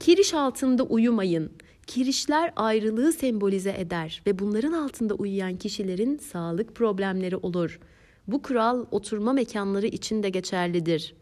Kiriş 0.00 0.34
altında 0.34 0.82
uyumayın. 0.82 1.52
Kirişler 1.86 2.52
ayrılığı 2.56 3.12
sembolize 3.12 3.74
eder 3.78 4.22
ve 4.26 4.38
bunların 4.38 4.72
altında 4.72 5.14
uyuyan 5.14 5.56
kişilerin 5.56 6.18
sağlık 6.18 6.74
problemleri 6.74 7.36
olur. 7.36 7.80
Bu 8.28 8.42
kural 8.42 8.86
oturma 8.90 9.32
mekanları 9.32 9.86
için 9.86 10.22
de 10.22 10.28
geçerlidir. 10.28 11.14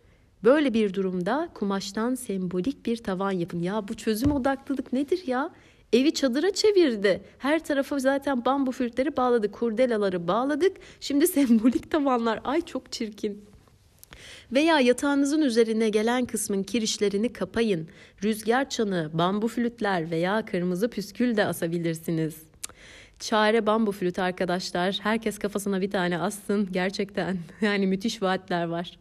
Böyle 0.44 0.74
bir 0.74 0.94
durumda 0.94 1.48
kumaştan 1.54 2.14
sembolik 2.14 2.86
bir 2.86 2.96
tavan 2.96 3.30
yapın. 3.30 3.62
Ya 3.62 3.88
bu 3.88 3.94
çözüm 3.94 4.32
odaklılık 4.32 4.92
nedir 4.92 5.22
ya? 5.26 5.50
Evi 5.92 6.14
çadıra 6.14 6.50
çevirdi. 6.50 7.22
Her 7.38 7.64
tarafa 7.64 7.98
zaten 7.98 8.44
bambu 8.44 8.72
fürtleri 8.72 9.16
bağladık, 9.16 9.52
kurdelaları 9.52 10.28
bağladık. 10.28 10.76
Şimdi 11.00 11.26
sembolik 11.36 11.90
tavanlar. 11.90 12.40
Ay 12.44 12.60
çok 12.60 12.92
çirkin. 12.92 13.51
Veya 14.52 14.80
yatağınızın 14.80 15.42
üzerine 15.42 15.88
gelen 15.88 16.24
kısmın 16.24 16.62
kirişlerini 16.62 17.32
kapayın. 17.32 17.88
Rüzgar 18.24 18.70
çanı, 18.70 19.10
bambu 19.12 19.48
flütler 19.48 20.10
veya 20.10 20.44
kırmızı 20.44 20.90
püskül 20.90 21.36
de 21.36 21.44
asabilirsiniz. 21.44 22.36
Çare 23.20 23.66
bambu 23.66 23.92
flüt 23.92 24.18
arkadaşlar. 24.18 24.98
Herkes 25.02 25.38
kafasına 25.38 25.80
bir 25.80 25.90
tane 25.90 26.18
assın. 26.18 26.68
Gerçekten 26.72 27.38
yani 27.60 27.86
müthiş 27.86 28.22
vaatler 28.22 28.64
var. 28.64 28.98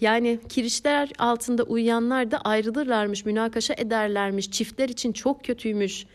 Yani 0.00 0.40
kirişler 0.48 1.10
altında 1.18 1.62
uyuyanlar 1.62 2.30
da 2.30 2.38
ayrılırlarmış, 2.38 3.24
münakaşa 3.24 3.74
ederlermiş. 3.74 4.50
Çiftler 4.50 4.88
için 4.88 5.12
çok 5.12 5.44
kötüymüş. 5.44 6.06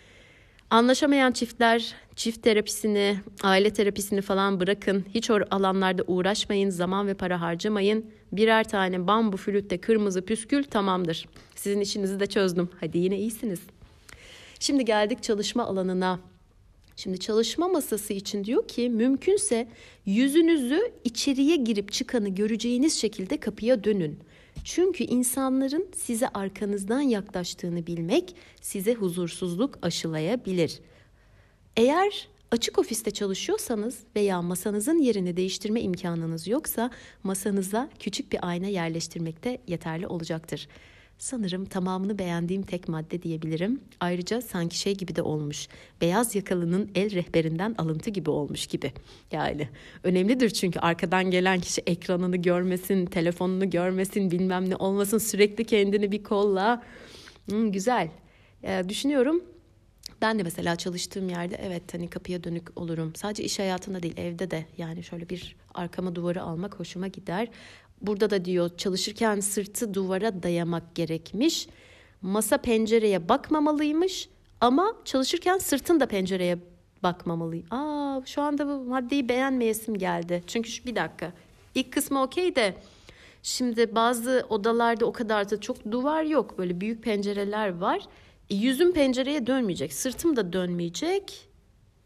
Anlaşamayan 0.70 1.32
çiftler 1.32 1.94
çift 2.16 2.44
terapisini, 2.44 3.18
aile 3.44 3.74
terapisini 3.74 4.22
falan 4.22 4.60
bırakın. 4.60 5.06
Hiç 5.14 5.30
o 5.30 5.40
alanlarda 5.52 6.04
uğraşmayın, 6.08 6.70
zaman 6.70 7.08
ve 7.08 7.14
para 7.14 7.42
harcamayın. 7.42 8.06
Birer 8.32 8.70
tane 8.70 9.08
bambu 9.08 9.38
flütte 9.38 9.82
kırmızı 9.82 10.26
püskül 10.26 10.64
tamamdır. 10.64 11.28
Sizin 11.56 11.82
işinizi 11.82 12.20
de 12.20 12.28
çözdüm. 12.28 12.70
Hadi 12.80 12.98
yine 12.98 13.18
iyisiniz. 13.18 13.60
Şimdi 14.60 14.86
geldik 14.86 15.24
çalışma 15.24 15.64
alanına. 15.66 16.20
Şimdi 16.96 17.20
çalışma 17.20 17.68
masası 17.68 18.14
için 18.14 18.44
diyor 18.44 18.68
ki 18.68 18.90
mümkünse 18.90 19.68
yüzünüzü 20.06 20.92
içeriye 21.04 21.56
girip 21.56 21.92
çıkanı 21.92 22.30
göreceğiniz 22.30 23.02
şekilde 23.02 23.38
kapıya 23.38 23.84
dönün. 23.84 24.20
Çünkü 24.64 25.04
insanların 25.04 25.88
size 25.96 26.28
arkanızdan 26.28 27.02
yaklaştığını 27.02 27.88
bilmek 27.88 28.36
size 28.62 28.94
huzursuzluk 28.94 29.80
aşılayabilir. 29.82 30.80
Eğer 31.78 32.28
açık 32.52 32.80
ofiste 32.80 33.12
çalışıyorsanız 33.12 34.00
veya 34.16 34.42
masanızın 34.42 34.98
yerini 34.98 35.38
değiştirme 35.38 35.82
imkanınız 35.82 36.48
yoksa 36.48 36.92
masanıza 37.24 37.90
küçük 38.00 38.32
bir 38.32 38.48
ayna 38.48 38.68
yerleştirmekte 38.68 39.62
yeterli 39.68 40.08
olacaktır. 40.08 40.68
Sanırım 41.18 41.66
tamamını 41.66 42.20
beğendiğim 42.20 42.64
tek 42.64 42.88
madde 42.88 43.22
diyebilirim. 43.22 43.82
Ayrıca 44.00 44.42
sanki 44.42 44.78
şey 44.78 44.96
gibi 44.96 45.16
de 45.16 45.22
olmuş. 45.22 45.68
Beyaz 46.02 46.36
yakalının 46.36 46.92
el 46.96 47.12
rehberinden 47.12 47.76
alıntı 47.78 48.10
gibi 48.10 48.30
olmuş 48.30 48.68
gibi. 48.68 48.92
Yani 49.32 49.70
önemlidir 50.04 50.50
çünkü 50.50 50.80
arkadan 50.80 51.32
gelen 51.32 51.60
kişi 51.60 51.82
ekranını 51.82 52.38
görmesin, 52.38 53.06
telefonunu 53.06 53.70
görmesin, 53.70 54.32
bilmem 54.32 54.70
ne 54.70 54.76
olmasın. 54.76 55.18
Sürekli 55.18 55.66
kendini 55.66 56.12
bir 56.12 56.24
kolla. 56.24 56.84
Hmm, 57.50 57.72
güzel. 57.72 58.10
Ee, 58.64 58.84
düşünüyorum 58.90 59.42
ben 60.22 60.40
de 60.40 60.44
mesela 60.44 60.76
çalıştığım 60.76 61.30
yerde 61.30 61.56
evet 61.62 61.94
hani 61.94 62.10
kapıya 62.10 62.44
dönük 62.44 62.80
olurum. 62.80 63.16
Sadece 63.16 63.44
iş 63.44 63.60
hayatında 63.60 64.04
değil 64.04 64.18
evde 64.18 64.52
de 64.52 64.66
yani 64.78 65.04
şöyle 65.04 65.30
bir 65.30 65.56
arkama 65.74 66.16
duvarı 66.16 66.42
almak 66.42 66.80
hoşuma 66.80 67.08
gider. 67.08 67.48
Burada 68.08 68.30
da 68.30 68.46
diyor 68.46 68.78
çalışırken 68.78 69.40
sırtı 69.40 69.94
duvara 69.94 70.44
dayamak 70.44 70.96
gerekmiş. 70.96 71.68
Masa 72.22 72.58
pencereye 72.58 73.30
bakmamalıymış 73.30 74.30
ama 74.62 74.94
çalışırken 75.06 75.58
sırtın 75.58 76.00
da 76.00 76.06
pencereye 76.06 76.58
bakmamalı. 77.04 77.56
Aa 77.72 78.22
şu 78.26 78.42
anda 78.42 78.68
bu 78.68 78.84
maddeyi 78.84 79.30
beğenmeyesim 79.30 79.98
geldi. 79.98 80.44
Çünkü 80.48 80.70
şu, 80.70 80.86
bir 80.86 80.96
dakika. 80.96 81.34
İlk 81.76 81.94
kısmı 81.94 82.22
okey 82.22 82.56
de 82.56 82.76
şimdi 83.44 83.96
bazı 83.96 84.46
odalarda 84.50 85.06
o 85.06 85.14
kadar 85.14 85.50
da 85.50 85.62
çok 85.62 85.92
duvar 85.92 86.24
yok. 86.24 86.58
Böyle 86.58 86.82
büyük 86.82 87.04
pencereler 87.04 87.78
var. 87.78 88.00
E, 88.50 88.56
yüzüm 88.56 88.94
pencereye 88.94 89.48
dönmeyecek. 89.48 89.94
Sırtım 89.94 90.36
da 90.36 90.54
dönmeyecek. 90.54 91.48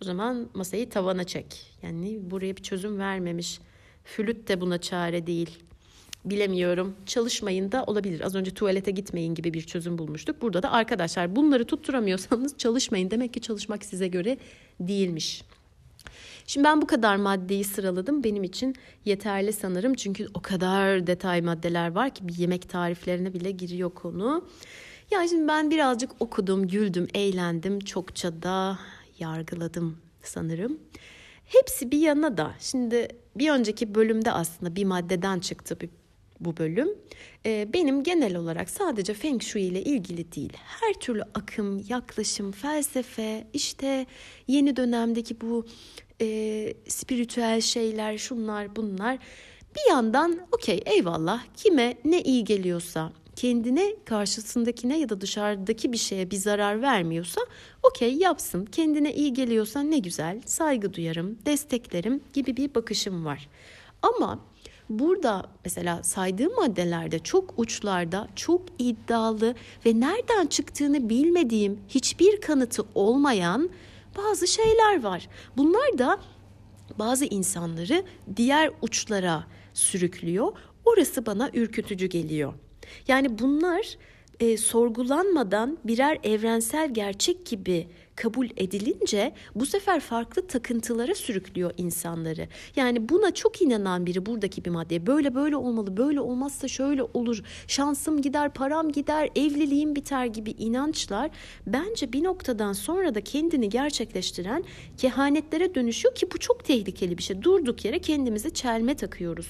O 0.01 0.05
zaman 0.05 0.49
masayı 0.53 0.89
tavana 0.89 1.23
çek. 1.23 1.77
Yani 1.81 2.19
buraya 2.31 2.57
bir 2.57 2.63
çözüm 2.63 2.99
vermemiş. 2.99 3.59
Flüt 4.03 4.47
de 4.47 4.61
buna 4.61 4.77
çare 4.77 5.27
değil 5.27 5.59
bilemiyorum 6.25 6.95
çalışmayın 7.05 7.71
da 7.71 7.83
olabilir. 7.83 8.21
Az 8.21 8.35
önce 8.35 8.51
tuvalete 8.51 8.91
gitmeyin 8.91 9.35
gibi 9.35 9.53
bir 9.53 9.61
çözüm 9.61 9.97
bulmuştuk. 9.97 10.41
Burada 10.41 10.63
da 10.63 10.71
arkadaşlar 10.71 11.35
bunları 11.35 11.65
tutturamıyorsanız 11.65 12.57
çalışmayın. 12.57 13.11
Demek 13.11 13.33
ki 13.33 13.41
çalışmak 13.41 13.85
size 13.85 14.07
göre 14.07 14.37
değilmiş. 14.79 15.43
Şimdi 16.47 16.65
ben 16.65 16.81
bu 16.81 16.87
kadar 16.87 17.15
maddeyi 17.15 17.63
sıraladım. 17.63 18.23
Benim 18.23 18.43
için 18.43 18.75
yeterli 19.05 19.53
sanırım. 19.53 19.93
Çünkü 19.93 20.27
o 20.33 20.41
kadar 20.41 21.07
detay 21.07 21.41
maddeler 21.41 21.91
var 21.91 22.09
ki 22.09 22.27
bir 22.27 22.37
yemek 22.37 22.69
tariflerine 22.69 23.33
bile 23.33 23.51
giriyor 23.51 23.89
konu. 23.89 24.47
Yani 25.11 25.29
şimdi 25.29 25.47
ben 25.47 25.71
birazcık 25.71 26.11
okudum, 26.19 26.67
güldüm, 26.67 27.07
eğlendim. 27.13 27.79
Çokça 27.79 28.43
da 28.43 28.79
yargıladım 29.19 29.97
sanırım. 30.23 30.79
Hepsi 31.45 31.91
bir 31.91 31.99
yana 31.99 32.37
da 32.37 32.53
şimdi 32.59 33.07
bir 33.35 33.51
önceki 33.51 33.95
bölümde 33.95 34.31
aslında 34.31 34.75
bir 34.75 34.85
maddeden 34.85 35.39
çıktı 35.39 35.79
bir 35.79 35.89
bu 36.39 36.57
bölüm. 36.57 36.89
E, 37.45 37.73
benim 37.73 38.03
genel 38.03 38.35
olarak 38.35 38.69
sadece 38.69 39.13
Feng 39.13 39.41
Shui 39.41 39.61
ile 39.61 39.83
ilgili 39.83 40.31
değil. 40.31 40.53
Her 40.55 40.93
türlü 40.93 41.23
akım, 41.33 41.85
yaklaşım, 41.89 42.51
felsefe, 42.51 43.47
işte 43.53 44.05
yeni 44.47 44.75
dönemdeki 44.75 45.41
bu 45.41 45.65
e, 46.21 46.73
spiritüel 46.87 47.61
şeyler, 47.61 48.17
şunlar 48.17 48.75
bunlar. 48.75 49.17
Bir 49.75 49.91
yandan 49.91 50.39
okey 50.51 50.83
eyvallah 50.85 51.43
kime 51.57 51.97
ne 52.05 52.21
iyi 52.21 52.43
geliyorsa 52.43 53.11
kendine 53.35 53.95
karşısındakine 54.05 54.99
ya 54.99 55.09
da 55.09 55.21
dışarıdaki 55.21 55.93
bir 55.93 55.97
şeye 55.97 56.31
bir 56.31 56.35
zarar 56.35 56.81
vermiyorsa 56.81 57.41
okey 57.83 58.13
yapsın. 58.13 58.65
Kendine 58.65 59.13
iyi 59.13 59.33
geliyorsa 59.33 59.83
ne 59.83 59.99
güzel 59.99 60.41
saygı 60.45 60.93
duyarım, 60.93 61.37
desteklerim 61.45 62.21
gibi 62.33 62.57
bir 62.57 62.75
bakışım 62.75 63.25
var. 63.25 63.49
Ama 64.01 64.39
Burada 64.89 65.43
mesela 65.65 66.03
saydığım 66.03 66.55
maddelerde 66.55 67.19
çok 67.19 67.53
uçlarda, 67.57 68.27
çok 68.35 68.61
iddialı 68.79 69.55
ve 69.85 69.99
nereden 69.99 70.47
çıktığını 70.47 71.09
bilmediğim, 71.09 71.79
hiçbir 71.87 72.41
kanıtı 72.41 72.83
olmayan 72.95 73.69
bazı 74.17 74.47
şeyler 74.47 75.03
var. 75.03 75.29
Bunlar 75.57 75.97
da 75.97 76.19
bazı 76.99 77.25
insanları 77.25 78.03
diğer 78.35 78.71
uçlara 78.81 79.43
sürüklüyor. 79.73 80.51
Orası 80.85 81.25
bana 81.25 81.49
ürkütücü 81.53 82.05
geliyor. 82.05 82.53
Yani 83.07 83.39
bunlar 83.39 83.97
e, 84.39 84.57
sorgulanmadan 84.57 85.77
birer 85.83 86.17
evrensel 86.23 86.93
gerçek 86.93 87.45
gibi 87.45 87.87
kabul 88.19 88.47
edilince 88.57 89.33
bu 89.55 89.65
sefer 89.65 89.99
farklı 89.99 90.47
takıntılara 90.47 91.15
sürüklüyor 91.15 91.71
insanları. 91.77 92.47
Yani 92.75 93.09
buna 93.09 93.33
çok 93.33 93.61
inanan 93.61 94.05
biri 94.05 94.25
buradaki 94.25 94.65
bir 94.65 94.69
madde 94.69 95.07
böyle 95.07 95.35
böyle 95.35 95.55
olmalı, 95.55 95.97
böyle 95.97 96.21
olmazsa 96.21 96.67
şöyle 96.67 97.03
olur, 97.03 97.43
şansım 97.67 98.21
gider, 98.21 98.53
param 98.53 98.91
gider, 98.91 99.29
evliliğim 99.35 99.95
biter 99.95 100.25
gibi 100.25 100.51
inançlar 100.51 101.29
bence 101.67 102.13
bir 102.13 102.23
noktadan 102.23 102.73
sonra 102.73 103.15
da 103.15 103.21
kendini 103.21 103.69
gerçekleştiren 103.69 104.63
kehanetlere 104.97 105.75
dönüşüyor 105.75 106.15
ki 106.15 106.27
bu 106.33 106.37
çok 106.37 106.65
tehlikeli 106.65 107.17
bir 107.17 107.23
şey. 107.23 107.41
Durduk 107.41 107.85
yere 107.85 107.99
kendimize 107.99 108.49
çelme 108.49 108.95
takıyoruz. 108.95 109.47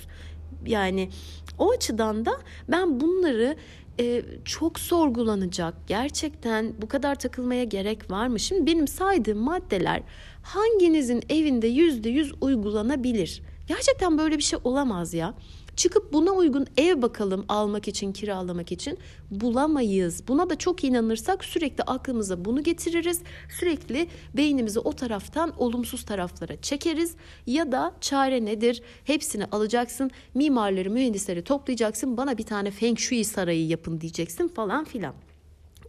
Yani 0.65 1.09
o 1.57 1.71
açıdan 1.71 2.25
da 2.25 2.31
ben 2.67 2.99
bunları 2.99 3.55
e, 3.99 4.21
çok 4.45 4.79
sorgulanacak. 4.79 5.73
Gerçekten 5.87 6.73
bu 6.81 6.87
kadar 6.87 7.15
takılmaya 7.15 7.63
gerek 7.63 8.11
var 8.11 8.27
mı? 8.27 8.39
Şimdi 8.39 8.65
benim 8.65 8.87
saydığım 8.87 9.37
maddeler 9.37 10.01
hanginizin 10.43 11.23
evinde 11.29 11.67
yüzde 11.67 12.09
yüz 12.09 12.33
uygulanabilir? 12.41 13.41
Gerçekten 13.67 14.17
böyle 14.17 14.37
bir 14.37 14.43
şey 14.43 14.59
olamaz 14.63 15.13
ya. 15.13 15.33
Çıkıp 15.79 16.13
buna 16.13 16.31
uygun 16.31 16.67
ev 16.77 17.01
bakalım 17.01 17.45
almak 17.49 17.87
için, 17.87 18.13
kiralamak 18.13 18.71
için 18.71 18.97
bulamayız. 19.31 20.27
Buna 20.27 20.49
da 20.49 20.55
çok 20.57 20.83
inanırsak 20.83 21.45
sürekli 21.45 21.83
aklımıza 21.83 22.45
bunu 22.45 22.63
getiririz. 22.63 23.21
Sürekli 23.59 24.07
beynimizi 24.37 24.79
o 24.79 24.93
taraftan 24.93 25.53
olumsuz 25.61 26.05
taraflara 26.05 26.61
çekeriz. 26.61 27.15
Ya 27.47 27.71
da 27.71 27.95
çare 28.01 28.45
nedir? 28.45 28.81
Hepsini 29.03 29.45
alacaksın. 29.45 30.11
Mimarları, 30.33 30.89
mühendisleri 30.89 31.43
toplayacaksın. 31.43 32.17
Bana 32.17 32.37
bir 32.37 32.45
tane 32.45 32.71
Feng 32.71 32.99
Shui 32.99 33.23
sarayı 33.25 33.67
yapın 33.67 34.01
diyeceksin 34.01 34.47
falan 34.47 34.85
filan. 34.85 35.13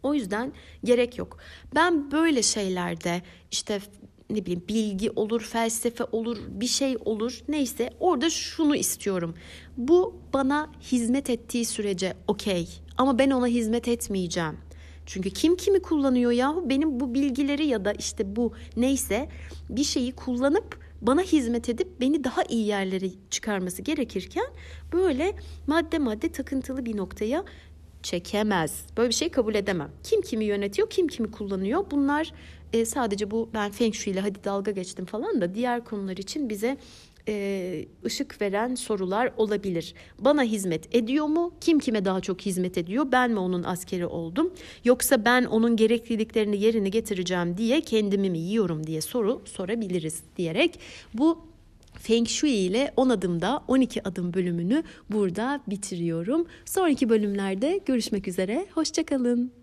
O 0.02 0.14
yüzden 0.14 0.52
gerek 0.84 1.18
yok. 1.18 1.38
Ben 1.74 2.12
böyle 2.12 2.42
şeylerde 2.42 3.22
işte 3.50 3.80
ne 4.30 4.42
bileyim 4.42 4.62
bilgi 4.68 5.10
olur, 5.10 5.40
felsefe 5.40 6.04
olur, 6.12 6.38
bir 6.48 6.66
şey 6.66 6.96
olur. 7.04 7.40
Neyse 7.48 7.90
orada 8.00 8.30
şunu 8.30 8.76
istiyorum. 8.76 9.34
Bu 9.76 10.20
bana 10.34 10.72
hizmet 10.92 11.30
ettiği 11.30 11.64
sürece 11.64 12.14
okey 12.28 12.68
ama 12.98 13.18
ben 13.18 13.30
ona 13.30 13.46
hizmet 13.46 13.88
etmeyeceğim. 13.88 14.58
Çünkü 15.06 15.30
kim 15.30 15.56
kimi 15.56 15.82
kullanıyor 15.82 16.30
yahu 16.30 16.70
benim 16.70 17.00
bu 17.00 17.14
bilgileri 17.14 17.66
ya 17.66 17.84
da 17.84 17.92
işte 17.92 18.36
bu 18.36 18.52
neyse 18.76 19.28
bir 19.68 19.84
şeyi 19.84 20.12
kullanıp 20.12 20.78
bana 21.00 21.22
hizmet 21.22 21.68
edip 21.68 22.00
beni 22.00 22.24
daha 22.24 22.42
iyi 22.42 22.66
yerlere 22.66 23.10
çıkarması 23.30 23.82
gerekirken 23.82 24.46
böyle 24.92 25.34
madde 25.66 25.98
madde 25.98 26.32
takıntılı 26.32 26.84
bir 26.84 26.96
noktaya 26.96 27.44
çekemez. 28.02 28.84
Böyle 28.96 29.08
bir 29.08 29.14
şey 29.14 29.28
kabul 29.28 29.54
edemem. 29.54 29.90
Kim 30.02 30.20
kimi 30.22 30.44
yönetiyor, 30.44 30.90
kim 30.90 31.08
kimi 31.08 31.30
kullanıyor 31.30 31.84
bunlar 31.90 32.32
e, 32.72 32.84
sadece 32.84 33.30
bu 33.30 33.50
ben 33.54 33.70
Feng 33.70 33.94
Shui 33.94 34.12
ile 34.12 34.20
hadi 34.20 34.44
dalga 34.44 34.70
geçtim 34.70 35.04
falan 35.04 35.40
da 35.40 35.54
diğer 35.54 35.84
konular 35.84 36.16
için 36.16 36.48
bize 36.48 36.76
e, 37.28 37.86
ışık 38.04 38.42
veren 38.42 38.74
sorular 38.74 39.32
olabilir. 39.36 39.94
Bana 40.18 40.42
hizmet 40.42 40.94
ediyor 40.94 41.26
mu? 41.26 41.52
Kim 41.60 41.78
kime 41.78 42.04
daha 42.04 42.20
çok 42.20 42.40
hizmet 42.40 42.78
ediyor? 42.78 43.06
Ben 43.12 43.30
mi 43.30 43.38
onun 43.38 43.62
askeri 43.62 44.06
oldum? 44.06 44.52
Yoksa 44.84 45.24
ben 45.24 45.44
onun 45.44 45.76
gerekliliklerini 45.76 46.62
yerine 46.62 46.88
getireceğim 46.88 47.56
diye 47.56 47.80
kendimi 47.80 48.30
mi 48.30 48.38
yiyorum 48.38 48.86
diye 48.86 49.00
soru 49.00 49.42
sorabiliriz 49.44 50.22
diyerek 50.36 50.78
bu 51.14 51.38
Feng 51.94 52.28
Shui 52.28 52.50
ile 52.50 52.92
10 52.96 53.08
adımda 53.08 53.62
12 53.68 54.08
adım 54.08 54.34
bölümünü 54.34 54.82
burada 55.10 55.60
bitiriyorum. 55.66 56.46
Sonraki 56.64 57.08
bölümlerde 57.08 57.80
görüşmek 57.86 58.28
üzere. 58.28 58.66
Hoşçakalın. 58.74 59.59